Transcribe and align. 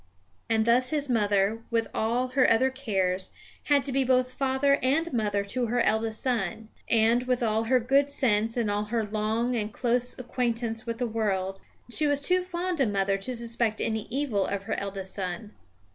And 0.49 0.65
thus 0.65 0.89
his 0.89 1.09
mother, 1.11 1.61
with 1.69 1.87
all 1.93 2.29
her 2.29 2.49
other 2.49 2.71
cares, 2.71 3.29
had 3.65 3.83
to 3.83 3.91
be 3.91 4.03
both 4.03 4.33
father 4.33 4.79
and 4.81 5.13
mother 5.13 5.43
to 5.43 5.67
her 5.67 5.79
eldest 5.81 6.23
son; 6.23 6.69
and, 6.89 7.25
with 7.27 7.43
all 7.43 7.65
her 7.65 7.79
good 7.79 8.09
sense 8.11 8.57
and 8.57 8.71
all 8.71 8.85
her 8.85 9.05
long 9.05 9.55
and 9.55 9.71
close 9.71 10.17
acquaintance 10.17 10.87
with 10.87 10.97
the 10.97 11.05
world, 11.05 11.59
she 11.91 12.07
was 12.07 12.19
too 12.19 12.41
fond 12.41 12.79
a 12.79 12.87
mother 12.87 13.19
to 13.19 13.35
suspect 13.35 13.79
any 13.79 14.07
evil 14.09 14.47
of 14.47 14.63
her 14.63 14.73
eldest 14.79 15.13
son. 15.13 15.51